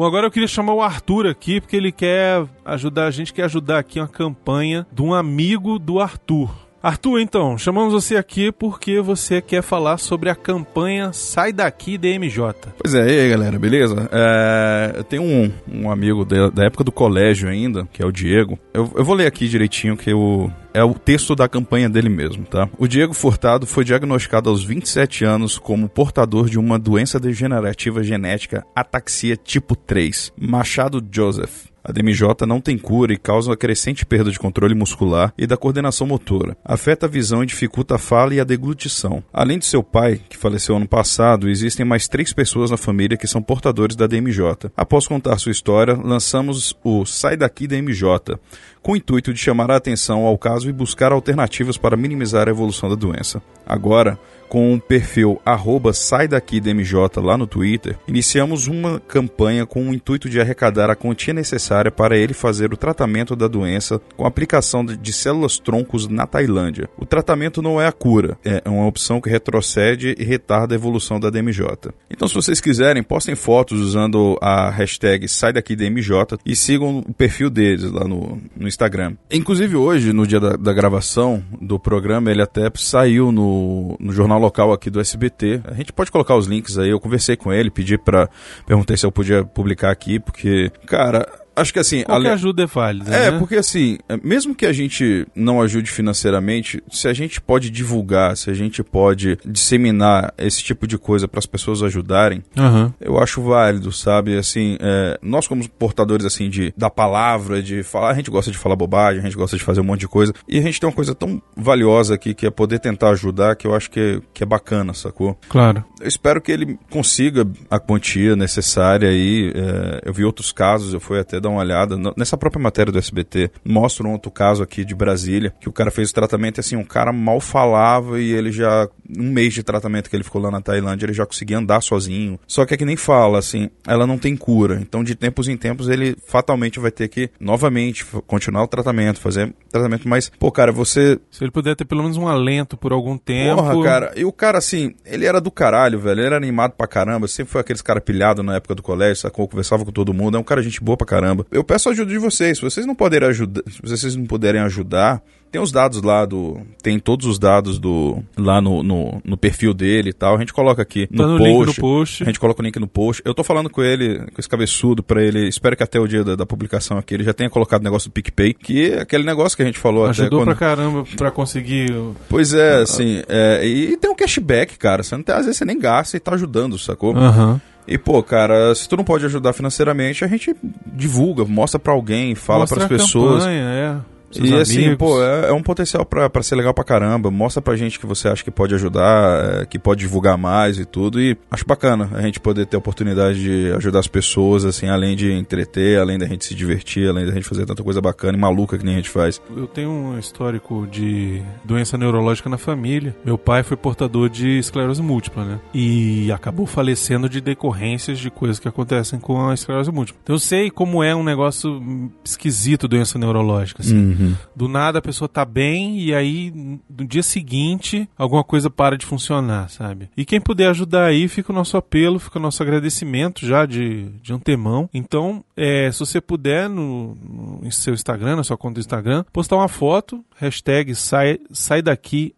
[0.00, 3.44] Bom, agora eu queria chamar o Arthur aqui, porque ele quer ajudar, a gente quer
[3.44, 6.69] ajudar aqui uma campanha de um amigo do Arthur.
[6.82, 12.54] Arthur, então, chamamos você aqui porque você quer falar sobre a campanha Sai Daqui DMJ.
[12.78, 14.08] Pois é, e aí galera, beleza?
[14.10, 18.10] É, eu tenho um, um amigo da, da época do colégio ainda, que é o
[18.10, 18.58] Diego.
[18.72, 22.44] Eu, eu vou ler aqui direitinho que o, é o texto da campanha dele mesmo,
[22.44, 22.66] tá?
[22.78, 28.64] O Diego Furtado foi diagnosticado aos 27 anos como portador de uma doença degenerativa genética
[28.74, 31.69] ataxia tipo 3, Machado Joseph.
[31.82, 35.56] A DMJ não tem cura e causa uma crescente perda de controle muscular e da
[35.56, 36.56] coordenação motora.
[36.64, 39.22] Afeta a visão e dificulta a fala e a deglutição.
[39.32, 43.26] Além de seu pai, que faleceu ano passado, existem mais três pessoas na família que
[43.26, 44.70] são portadores da DMJ.
[44.76, 48.38] Após contar sua história, lançamos o Sai Daqui DMJ,
[48.82, 52.50] com o intuito de chamar a atenção ao caso e buscar alternativas para minimizar a
[52.50, 53.42] evolução da doença.
[53.66, 54.18] Agora,
[54.50, 59.94] com o perfil arroba sai daqui DMJ lá no Twitter, iniciamos uma campanha com o
[59.94, 64.84] intuito de arrecadar a quantia necessária para ele fazer o tratamento da doença com aplicação
[64.84, 66.88] de- de células troncos na Tailândia.
[66.98, 71.20] O tratamento não é a cura, é uma opção que retrocede e retarda a evolução
[71.20, 71.92] da DMJ.
[72.10, 77.14] Então, se vocês quiserem, postem fotos usando a hashtag sai daqui DMJ e sigam o
[77.14, 79.14] perfil deles lá no, no Instagram.
[79.30, 84.39] Inclusive, hoje, no dia da, da gravação do programa, ele até saiu no, no jornal
[84.40, 85.60] local aqui do SBT.
[85.64, 86.90] A gente pode colocar os links aí.
[86.90, 88.28] Eu conversei com ele, pedi pra.
[88.66, 91.26] Perguntei se eu podia publicar aqui, porque, cara.
[91.54, 93.38] Acho que assim, Qualquer ale- ajuda é válida, é, né?
[93.38, 98.36] porque assim, é, mesmo que a gente não ajude financeiramente, se a gente pode divulgar,
[98.36, 102.94] se a gente pode disseminar esse tipo de coisa para as pessoas ajudarem, Aham.
[103.00, 104.36] eu acho válido, sabe?
[104.36, 108.58] Assim, é, nós como portadores assim de da palavra, de falar, a gente gosta de
[108.58, 110.88] falar bobagem, a gente gosta de fazer um monte de coisa, e a gente tem
[110.88, 114.42] uma coisa tão valiosa aqui que é poder tentar ajudar, que eu acho que, que
[114.42, 115.38] é bacana, sacou?
[115.48, 115.84] Claro.
[116.00, 119.52] Eu espero que ele consiga a quantia necessária aí.
[119.54, 121.96] é, eu vi outros casos, eu fui até dar uma olhada.
[122.16, 125.90] Nessa própria matéria do SBT, mostra um outro caso aqui de Brasília, que o cara
[125.90, 129.62] fez o tratamento e assim, um cara mal falava e ele já, um mês de
[129.62, 132.38] tratamento que ele ficou lá na Tailândia, ele já conseguia andar sozinho.
[132.46, 134.78] Só que é que nem fala, assim, ela não tem cura.
[134.80, 139.54] Então, de tempos em tempos, ele fatalmente vai ter que, novamente, continuar o tratamento, fazer
[139.70, 140.08] tratamento.
[140.08, 143.62] Mas, pô, cara, você Se ele puder ter pelo menos um alento por algum tempo.
[143.62, 144.12] Porra, cara.
[144.16, 146.20] E o cara, assim, ele era do caralho, velho.
[146.20, 147.28] Ele era animado pra caramba.
[147.28, 149.46] Sempre foi aqueles cara pilhado na época do colégio, sacou?
[149.48, 150.36] Conversava com todo mundo.
[150.36, 151.29] É um cara gente boa pra caramba.
[151.50, 152.58] Eu peço a ajuda de vocês.
[152.58, 156.60] Se vocês não puderem ajudar, se vocês não puderem ajudar, tem os dados lá do.
[156.80, 158.22] Tem todos os dados do.
[158.38, 160.36] lá no, no, no perfil dele e tal.
[160.36, 161.80] A gente coloca aqui no, Tá no post.
[161.80, 162.22] post.
[162.22, 163.20] A gente coloca o link no post.
[163.24, 165.48] Eu tô falando com ele, com esse cabeçudo, pra ele.
[165.48, 168.08] Espero que até o dia da, da publicação aqui ele já tenha colocado o negócio
[168.08, 170.46] do PicPay, que é aquele negócio que a gente falou até Ajudou quando.
[170.46, 171.92] pra caramba pra conseguir.
[172.28, 175.02] Pois é, assim, é, e tem um cashback, cara.
[175.02, 177.16] Você não tem, às vezes você nem gasta e tá ajudando, sacou?
[177.16, 177.60] Aham.
[177.86, 180.54] E, pô, cara, se tu não pode ajudar financeiramente, a gente
[180.86, 183.38] divulga, mostra pra alguém, fala Mostra pras a pessoas.
[183.44, 183.96] campanha, é.
[184.30, 184.96] Seus E assim, amigos.
[184.98, 187.30] pô, é, é um potencial pra, pra ser legal pra caramba.
[187.30, 190.84] Mostra pra gente que você acha que pode ajudar, é, que pode divulgar mais e
[190.84, 191.20] tudo.
[191.20, 195.16] E acho bacana a gente poder ter a oportunidade de ajudar as pessoas, assim, além
[195.16, 198.40] de entreter, além da gente se divertir, além da gente fazer tanta coisa bacana e
[198.40, 199.40] maluca que nem a gente faz.
[199.56, 203.16] Eu tenho um histórico de doença neurológica na família.
[203.24, 205.60] Meu pai foi portador de esclerose múltipla, né?
[205.74, 210.20] E acabou falecendo de decorrências de coisas que acontecem com a esclerose múltipla.
[210.22, 211.82] Então eu sei como é um negócio
[212.24, 213.82] esquisito doença neurológica.
[213.82, 214.19] Assim.
[214.54, 216.52] Do nada a pessoa tá bem e aí
[216.88, 220.10] no dia seguinte alguma coisa para de funcionar, sabe?
[220.16, 224.08] E quem puder ajudar aí, fica o nosso apelo, fica o nosso agradecimento já de,
[224.22, 224.88] de antemão.
[224.92, 229.56] Então, é, se você puder no, no seu Instagram, na sua conta do Instagram, postar
[229.56, 232.34] uma foto, hashtag sai, sai daqui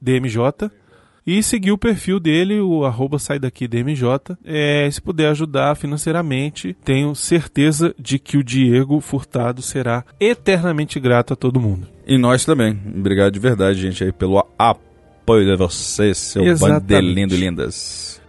[0.00, 0.70] DMJ.
[1.30, 4.34] E seguir o perfil dele, o arroba sai daqui DMJ.
[4.42, 11.34] É, se puder ajudar financeiramente, tenho certeza de que o Diego Furtado será eternamente grato
[11.34, 11.86] a todo mundo.
[12.06, 12.80] E nós também.
[12.96, 16.80] Obrigado de verdade, gente, aí pelo apoio de vocês, seu Exatamente.
[16.86, 18.22] bando de lindo e lindas.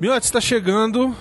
[0.00, 1.14] Miotti, está chegando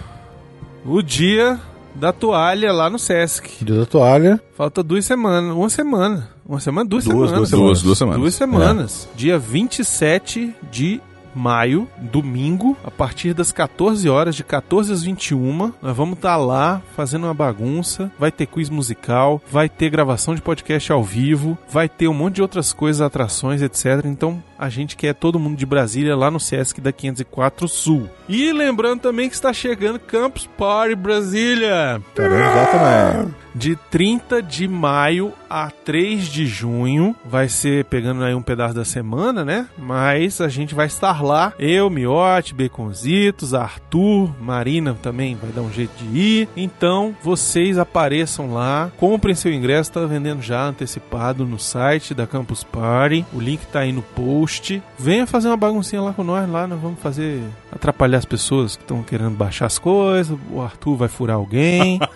[0.83, 1.59] o dia
[1.93, 3.63] da toalha lá no Sesc.
[3.63, 4.41] Dia da toalha.
[4.55, 5.55] Falta duas semanas.
[5.55, 6.29] Uma semana.
[6.43, 7.37] Uma semana, duas, Duas, semanas.
[7.37, 7.67] duas semanas.
[7.69, 8.19] Duas, duas semanas.
[8.19, 9.09] Duas semanas.
[9.15, 10.99] Dia 27 de
[11.35, 15.73] maio, domingo, a partir das 14 horas, de 14 às 21.
[15.81, 18.11] Nós vamos estar lá fazendo uma bagunça.
[18.17, 22.35] Vai ter quiz musical, vai ter gravação de podcast ao vivo, vai ter um monte
[22.35, 24.05] de outras coisas, atrações, etc.
[24.05, 28.07] Então a gente quer todo mundo de Brasília lá no Sesc da 504 Sul.
[28.29, 31.99] E lembrando também que está chegando Campus Party Brasília.
[32.15, 33.41] Exatamente.
[33.53, 37.15] De 30 de maio a 3 de junho.
[37.25, 39.67] Vai ser pegando aí um pedaço da semana, né?
[39.77, 41.51] Mas a gente vai estar lá.
[41.59, 46.49] Eu, Miote, Baconzitos, Arthur, Marina também vai dar um jeito de ir.
[46.55, 48.91] Então, vocês apareçam lá.
[48.97, 49.91] Comprem seu ingresso.
[49.91, 53.25] Tá vendendo já antecipado no site da Campus Party.
[53.33, 54.50] O link tá aí no post.
[54.97, 56.49] Venha fazer uma baguncinha lá com nós.
[56.49, 57.41] Lá nós vamos fazer...
[57.71, 60.37] Atrapalhar as pessoas que estão querendo baixar as coisas.
[60.51, 61.99] O Arthur vai furar alguém.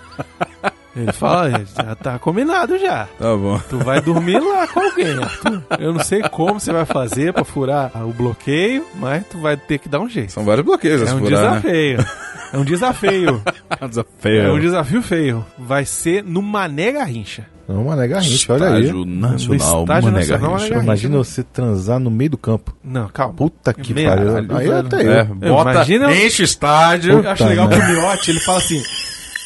[0.95, 3.05] Ele fala, já tá combinado já.
[3.19, 3.59] Tá bom.
[3.69, 5.63] Tu vai dormir lá com alguém, Arthur.
[5.77, 9.77] Eu não sei como você vai fazer pra furar o bloqueio, mas tu vai ter
[9.77, 10.31] que dar um jeito.
[10.31, 11.59] São vários bloqueios É um furar, né?
[11.59, 12.05] desafio.
[12.53, 13.41] É um desafio.
[13.89, 14.41] Desafio.
[14.41, 15.45] É um desafio feio.
[15.59, 17.45] Vai ser no Mané Garrincha.
[17.67, 18.91] Não, Mané Garrincha, olha aí.
[19.05, 20.69] Nacional, estágio Mané nacional, Garrincha.
[20.75, 22.75] Mané Imagina você transar no meio do campo.
[22.83, 23.33] Não, calma.
[23.33, 24.37] Puta que pariu.
[24.55, 25.11] Aí até eu.
[25.11, 27.13] É, bota, Imagina- enche o estádio.
[27.13, 27.91] Eu acho Puta legal que merda.
[27.93, 28.81] o Miotti, ele fala assim...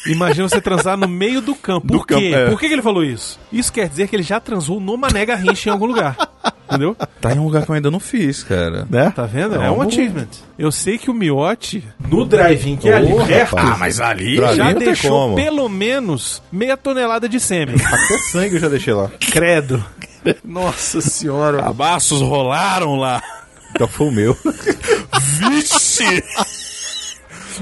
[0.06, 1.86] Imagina você transar no meio do campo.
[1.86, 2.14] Do Por quê?
[2.14, 2.48] campo, é.
[2.48, 3.38] Por que que ele falou isso?
[3.52, 6.16] Isso quer dizer que ele já transou no Mané Garrincha em algum lugar.
[6.70, 6.96] Entendeu?
[7.20, 8.86] Tá em um lugar que eu ainda não fiz, cara.
[8.88, 9.10] Né?
[9.14, 9.60] Tá vendo?
[9.60, 10.28] É É um achievement.
[10.56, 13.78] Eu sei que o Miotti, no drive-in, que é ali Ô, perto, rapaz.
[13.78, 14.36] mas ali...
[14.36, 15.34] Já deixou como.
[15.34, 17.74] pelo menos meia tonelada de sêmen.
[17.84, 19.10] Até sangue eu já deixei lá.
[19.18, 19.84] Credo.
[20.44, 21.62] Nossa senhora.
[21.62, 23.20] Cabaços rolaram lá.
[23.74, 24.36] Então foi o meu.
[25.38, 26.22] Vixe!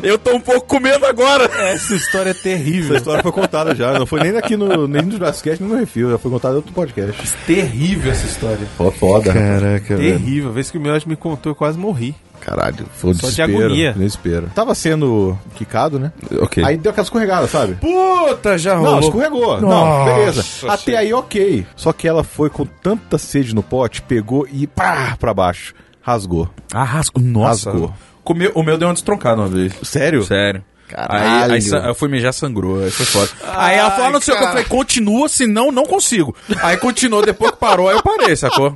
[0.02, 1.44] Eu tô um pouco com medo agora.
[1.44, 2.96] Essa história é Essa terrível.
[2.96, 3.92] história foi contada já.
[3.98, 6.10] Não foi nem aqui no, nem no Jurassic nem no Refil.
[6.10, 7.34] Já foi contada em outro podcast.
[7.46, 8.66] Terrível essa história.
[8.76, 9.32] Pô, foda.
[9.32, 10.50] Caraca, Terrível.
[10.50, 12.14] A vez que o Miotti me contou, eu quase morri.
[12.40, 13.64] Caralho, foi o Só de desespero.
[13.64, 13.92] agonia.
[13.94, 14.50] Desespero.
[14.54, 16.12] Tava sendo quicado, né?
[16.40, 16.64] Ok.
[16.64, 17.74] Aí deu aquela escorregada, sabe?
[17.74, 19.00] Puta, já Não, rolou.
[19.00, 19.60] escorregou.
[19.60, 20.42] Não, Nossa beleza.
[20.44, 20.78] senhora.
[20.80, 21.66] Até aí, ok.
[21.74, 25.74] Só que ela foi com tanta sede no pote, pegou e pá, pra baixo.
[26.00, 26.48] Rasgou.
[26.72, 27.22] Ah, rasgou.
[27.22, 27.70] Nossa.
[27.72, 27.92] Rasgou.
[28.32, 29.72] O meu, o meu deu uma destroncada uma vez.
[29.82, 30.22] Sério?
[30.24, 30.62] Sério.
[30.88, 31.52] Caralho.
[31.52, 33.28] Aí, aí sa- eu fui mijar, sangrou, aí foi foda.
[33.56, 36.34] aí ela falou, não sei o que, eu falei, continua, senão não consigo.
[36.62, 38.74] Aí continuou, depois que parou, aí eu parei, sacou?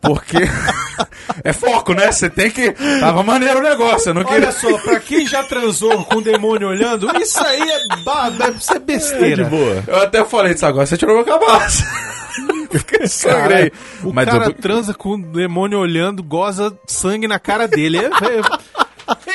[0.00, 0.36] Porque
[1.44, 2.10] é foco, né?
[2.12, 2.72] Você tem que...
[3.00, 4.48] Tava maneiro o negócio, eu não queria...
[4.48, 8.72] Olha só, pra quem já transou com o demônio olhando, isso aí é, ba- isso
[8.74, 9.44] é besteira.
[9.44, 9.84] De boa.
[9.86, 11.84] Eu até falei disso agora, você tirou meu cabaço.
[12.70, 13.70] Fiquei sangrei.
[14.02, 17.98] O Mas cara eu- transa com o demônio olhando, goza sangue na cara dele.
[17.98, 18.58] É, é-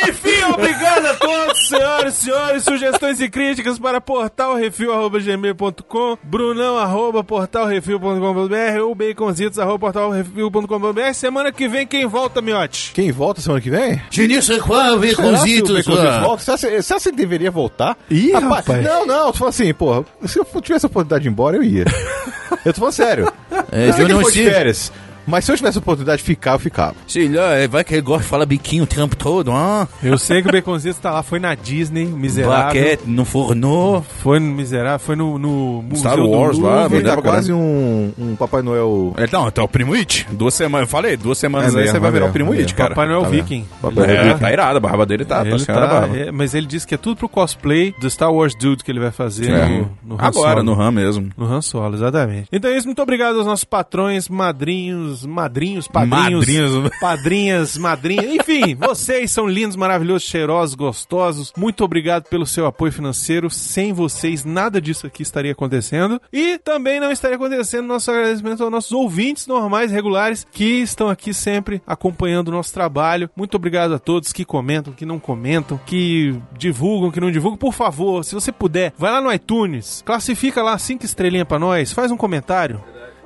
[0.08, 2.64] Enfim, obrigado a todos, senhoras e senhores.
[2.64, 11.14] Sugestões e críticas para portalrefil.gmail.com, brunão arroba portalrefil.com.br ou baconzitos arroba portalrefil.com.br.
[11.14, 12.92] Semana que vem, quem volta, miote?
[12.94, 14.02] Quem volta semana que vem?
[14.10, 16.58] Genício Qual, Será que o Baconzitos, volta?
[16.58, 17.98] Você acha, que deveria voltar?
[18.10, 18.84] Ih, rapaz.
[18.84, 21.64] Não, não, tu fala assim, porra, se eu tivesse a oportunidade de ir embora, eu
[21.64, 21.86] ia.
[22.66, 23.32] eu tô falando sério.
[23.72, 24.50] É, eu não de sei.
[24.50, 24.92] férias,
[25.30, 26.96] mas se eu tivesse a oportunidade de ficar, eu ficava.
[27.08, 29.88] Sei lá, é, vai que ele gosta de falar biquinho o tempo todo, ah.
[30.04, 32.66] Eu sei que o Baconzitos tá lá, foi na Disney, miserável.
[32.66, 34.06] Baquete no forno.
[34.22, 36.98] Foi no miserável, foi no, no Museu Star do Wars lá, Louvre.
[36.98, 39.14] Ele tá quase um, um Papai Noel...
[39.18, 40.28] É, não, então o Primo It.
[40.32, 42.54] Duas semanas, eu falei, duas semanas É aí você mesmo, vai é virar o Primo
[42.54, 42.90] é It, cara.
[42.90, 43.30] Papai Noel Tá?
[43.30, 43.66] Viking.
[43.82, 46.18] Papai Ele Noel é- tá irado, a barba dele tá, tá Ele tá- barba.
[46.18, 49.00] é, mas ele disse que é tudo pro cosplay do Star Wars Dude que ele
[49.00, 49.68] vai fazer É.
[49.68, 50.64] no, no Han Agora, Solo.
[50.64, 51.30] no RAM mesmo.
[51.38, 52.48] No Han Solo, exatamente.
[52.52, 56.90] Então é isso, muito obrigado aos nossos patrões, madrinhos, madrinhos, padrinhos, Madrinhos.
[57.00, 61.54] padrinhas, madrinhas, enfim, vocês são lindos, maravilhosos, cheirosos, gostosos.
[61.58, 63.50] Muito obrigado pelo seu apoio financeiro.
[63.50, 66.22] Sem vocês, nada disso aqui estaria acontecendo.
[66.32, 71.34] E também não estaria acontecendo nosso agradecimento aos nossos ouvintes normais, regulares, que estão aqui
[71.34, 73.30] sempre acompanhando o nosso trabalho.
[73.36, 77.58] Muito obrigado a todos que comentam, que não comentam, que divulgam, que não divulgam.
[77.58, 81.92] Por favor, se você puder, vai lá no iTunes, classifica lá cinco estrelinhas pra nós,
[81.92, 82.82] faz um comentário.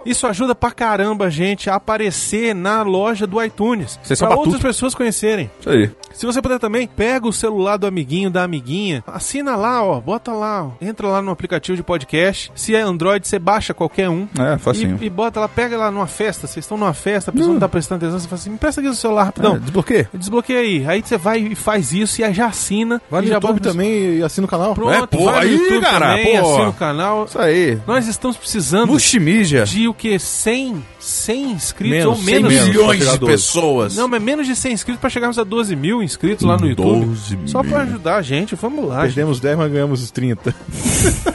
[0.06, 4.00] Isso ajuda pra caramba a gente a aparecer na loja do iTunes.
[4.04, 4.48] Vocês pra batuta.
[4.50, 5.50] outras pessoas conhecerem.
[5.60, 5.92] Isso aí.
[6.14, 10.32] Se você puder também, pega o celular do amiguinho, da amiguinha, assina lá, ó, bota
[10.32, 12.52] lá, ó, entra lá no aplicativo de podcast.
[12.56, 14.28] Se é Android, você baixa qualquer um.
[14.40, 14.98] É, facinho.
[15.02, 16.46] E, e bota lá, pega lá numa festa.
[16.46, 18.82] Vocês estão numa festa, a pessoa não tá prestando atenção, você fala assim: me presta
[18.82, 19.56] aqui o celular rapidão.
[19.56, 20.10] É, desbloqueia.
[20.14, 20.86] Desbloqueia aí.
[20.88, 23.02] Aí você vai e faz isso e aí já assina.
[23.10, 24.76] Vai no já YouTube bota- também e assina o canal.
[24.76, 26.50] Pronto, É, pô, vai aí, YouTube cara, também, pô.
[26.52, 27.26] assina o canal.
[27.26, 27.80] Isso aí.
[27.88, 29.64] Nós estamos precisando Muximija.
[29.66, 30.20] de o que?
[30.20, 32.52] 100, 100 inscritos Menos, ou 100 menos?
[32.54, 32.68] menos.
[32.68, 33.26] milhões de 12.
[33.32, 33.96] pessoas.
[33.96, 37.06] Não, mas menos de 100 inscritos pra chegarmos a 12 mil inscritos lá no YouTube.
[37.06, 37.72] 12 Só mil.
[37.72, 39.02] pra ajudar a gente, vamos lá.
[39.06, 39.16] gente.
[39.16, 40.54] Perdemos 10, mas ganhamos os 30.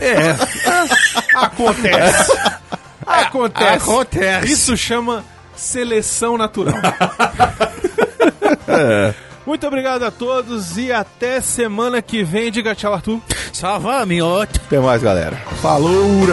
[0.00, 0.36] É.
[1.36, 2.32] Acontece.
[3.06, 3.74] Acontece.
[3.74, 4.52] Acontece.
[4.52, 5.24] Isso chama
[5.56, 6.74] seleção natural.
[8.70, 9.14] É.
[9.46, 12.50] Muito obrigado a todos e até semana que vem.
[12.50, 13.18] Diga tchau, Arthur.
[13.52, 14.60] Ça va, miote?
[14.66, 15.36] Até mais, galera.
[15.62, 16.26] Falou!